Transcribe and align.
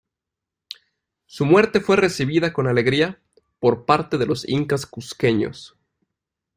Su 1.27 1.45
muerte 1.45 1.79
fue 1.79 1.95
recibida 1.95 2.53
con 2.53 2.65
alegría 2.65 3.21
por 3.59 3.85
parte 3.85 4.17
de 4.17 4.25
los 4.25 4.49
incas 4.49 4.87
cuzqueños. 4.87 5.77